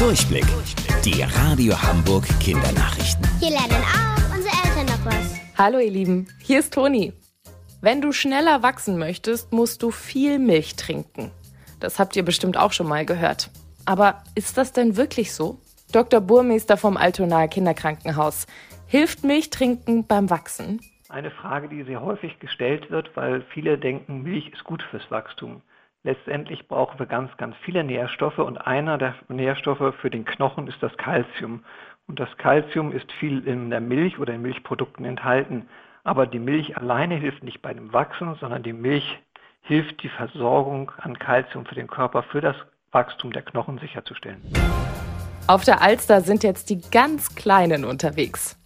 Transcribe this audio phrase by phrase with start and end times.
[0.00, 0.46] Durchblick.
[1.04, 3.22] Die Radio Hamburg Kindernachrichten.
[3.38, 5.38] Hier lernen auch unsere Eltern noch was.
[5.58, 7.12] Hallo ihr Lieben, hier ist Toni.
[7.82, 11.30] Wenn du schneller wachsen möchtest, musst du viel Milch trinken.
[11.80, 13.50] Das habt ihr bestimmt auch schon mal gehört.
[13.84, 15.60] Aber ist das denn wirklich so?
[15.92, 16.22] Dr.
[16.22, 18.46] Burmeister vom Altonaer Kinderkrankenhaus.
[18.86, 20.80] Hilft Milchtrinken beim Wachsen?
[21.10, 25.60] Eine Frage, die sehr häufig gestellt wird, weil viele denken, Milch ist gut fürs Wachstum.
[26.02, 30.82] Letztendlich brauchen wir ganz, ganz viele Nährstoffe und einer der Nährstoffe für den Knochen ist
[30.82, 31.62] das Kalzium.
[32.06, 35.68] Und das Kalzium ist viel in der Milch oder in Milchprodukten enthalten.
[36.02, 39.20] Aber die Milch alleine hilft nicht bei dem Wachsen, sondern die Milch
[39.60, 42.56] hilft, die Versorgung an Kalzium für den Körper, für das
[42.92, 44.40] Wachstum der Knochen sicherzustellen.
[45.46, 48.58] Auf der Alster sind jetzt die ganz Kleinen unterwegs.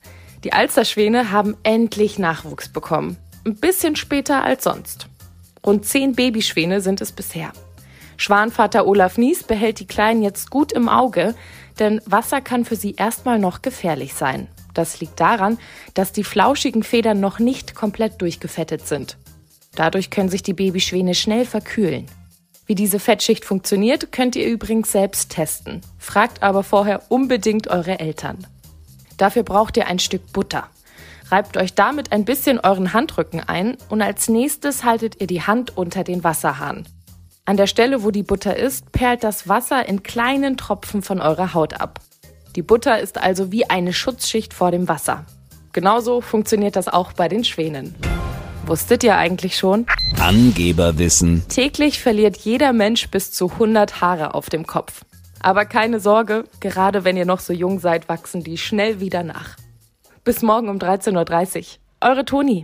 [0.45, 3.17] Die Alsterschwäne haben endlich Nachwuchs bekommen.
[3.45, 5.09] Ein bisschen später als sonst.
[5.65, 7.53] Rund zehn Babyschwäne sind es bisher.
[8.17, 11.35] Schwanvater Olaf Nies behält die Kleinen jetzt gut im Auge,
[11.79, 14.49] denn Wasser kann für sie erstmal noch gefährlich sein.
[14.73, 15.59] Das liegt daran,
[15.95, 19.17] dass die flauschigen Federn noch nicht komplett durchgefettet sind.
[19.75, 22.07] Dadurch können sich die Babyschwäne schnell verkühlen.
[22.67, 25.81] Wie diese Fettschicht funktioniert, könnt ihr übrigens selbst testen.
[25.99, 28.47] Fragt aber vorher unbedingt eure Eltern.
[29.17, 30.69] Dafür braucht ihr ein Stück Butter.
[31.31, 35.77] Reibt euch damit ein bisschen euren Handrücken ein und als nächstes haltet ihr die Hand
[35.77, 36.87] unter den Wasserhahn.
[37.47, 41.55] An der Stelle, wo die Butter ist, perlt das Wasser in kleinen Tropfen von eurer
[41.55, 42.01] Haut ab.
[42.57, 45.27] Die Butter ist also wie eine Schutzschicht vor dem Wasser.
[45.73, 47.95] Genauso funktioniert das auch bei den Schwänen.
[48.67, 49.87] Wusstet ihr eigentlich schon?
[50.19, 51.45] Angeberwissen.
[51.49, 55.05] Täglich verliert jeder Mensch bis zu 100 Haare auf dem Kopf.
[55.41, 59.57] Aber keine Sorge, gerade wenn ihr noch so jung seid, wachsen die schnell wieder nach.
[60.25, 61.65] Bis morgen um 13.30 Uhr.
[62.01, 62.63] Eure Toni.